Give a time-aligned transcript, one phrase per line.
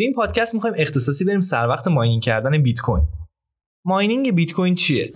[0.00, 3.04] تو این پادکست می‌خوایم اختصاصی بریم سر وقت ماینینگ کردن بیت کوین
[3.84, 5.12] ماینینگ بیت کوین چیه؟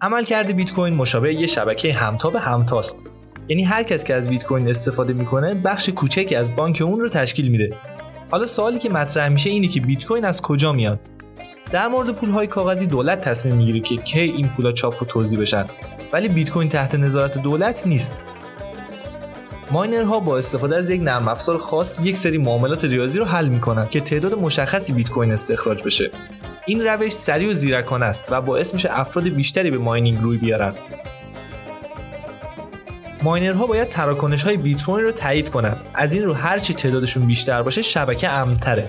[0.00, 2.96] عملکرد بیت کوین مشابه یه شبکه همتا به همتاست.
[3.48, 7.08] یعنی هر کس که از بیت کوین استفاده می‌کنه بخش کوچکی از بانک اون رو
[7.08, 7.76] تشکیل میده.
[8.30, 11.00] حالا سوالی که مطرح میشه اینه که بیت کوین از کجا میاد؟
[11.72, 15.64] در مورد پولهای کاغذی دولت تصمیم می‌گیره که کی این پولا چاپ و توزیع بشن.
[16.12, 18.16] ولی بیت کوین تحت نظارت دولت نیست.
[19.70, 23.88] ماینرها با استفاده از یک نرم افزار خاص یک سری معاملات ریاضی رو حل می‌کنن
[23.88, 26.10] که تعداد مشخصی بیت کوین استخراج بشه.
[26.66, 30.72] این روش سریع و زیرکانه است و باعث میشه افراد بیشتری به ماینینگ روی بیارن.
[33.22, 37.62] ماینرها باید تراکنش های بیت کوین رو تایید کنند از این رو هرچی تعدادشون بیشتر
[37.62, 38.88] باشه شبکه امنتره.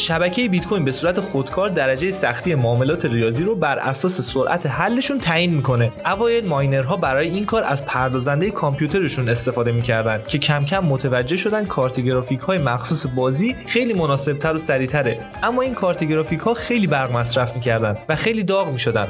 [0.00, 5.18] شبکه بیت کوین به صورت خودکار درجه سختی معاملات ریاضی رو بر اساس سرعت حلشون
[5.18, 5.92] تعیین می‌کنه.
[6.06, 11.64] اوایل ماینرها برای این کار از پردازنده کامپیوترشون استفاده می‌کردن که کم کم متوجه شدن
[11.64, 15.18] کارت گرافیک های مخصوص بازی خیلی مناسبتر و سریعتره.
[15.42, 19.08] اما این کارت گرافیک ها خیلی برق مصرف می‌کردن و خیلی داغ می‌شدن.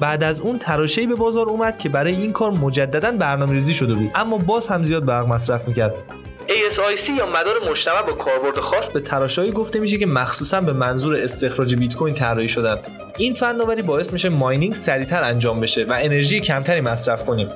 [0.00, 4.10] بعد از اون تراشه‌ای به بازار اومد که برای این کار مجددا برنامه‌ریزی شده بود.
[4.14, 5.94] اما باز هم زیاد برق مصرف می‌کرد.
[6.48, 11.16] ASIC یا مدار مجتمع با کاربرد خاص؟ به تراشهایی گفته میشه که مخصوصا به منظور
[11.16, 12.76] استخراج بیت کوین طراحی شدن.
[13.18, 17.48] این فناوری باعث میشه ماینینگ سریعتر انجام بشه و انرژی کمتری مصرف کنیم.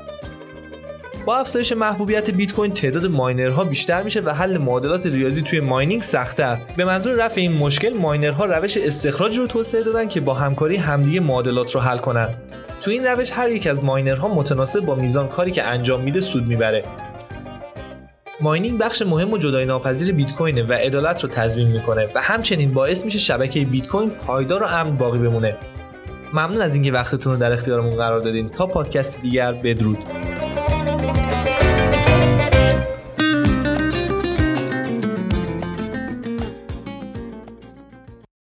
[1.26, 6.02] با افزایش محبوبیت بیت کوین تعداد ماینرها بیشتر میشه و حل معادلات ریاضی توی ماینینگ
[6.02, 6.58] سختتر.
[6.76, 11.20] به منظور رفع این مشکل ماینرها روش استخراج رو توسعه دادن که با همکاری همدیگه
[11.20, 12.28] معادلات رو حل کنن.
[12.80, 16.46] تو این روش هر یک از ماینرها متناسب با میزان کاری که انجام میده سود
[16.46, 16.82] می‌بره.
[18.42, 22.72] ماینینگ بخش مهم و جدای ناپذیر بیت کوینه و عدالت رو تضمین می‌کنه و همچنین
[22.72, 25.56] باعث میشه شبکه بیت کوین پایدار و امن باقی بمونه.
[26.32, 28.48] ممنون از اینکه وقتتون رو در اختیارمون قرار دادین.
[28.48, 29.98] تا پادکست دیگر بدرود.